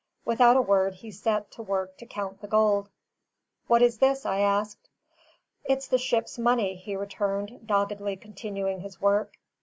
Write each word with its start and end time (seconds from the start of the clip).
Without 0.25 0.57
a 0.57 0.61
word, 0.63 0.95
he 0.95 1.11
set 1.11 1.51
to 1.51 1.61
work 1.61 1.95
to 1.99 2.07
count 2.07 2.41
the 2.41 2.47
gold. 2.47 2.89
"What 3.67 3.83
is 3.83 3.99
this?" 3.99 4.25
I 4.25 4.39
asked. 4.39 4.89
"It's 5.63 5.87
the 5.87 5.99
ship's 5.99 6.39
money," 6.39 6.73
he 6.75 6.95
returned, 6.95 7.67
doggedly 7.67 8.15
continuing 8.15 8.79
his 8.79 8.99
work. 8.99 9.37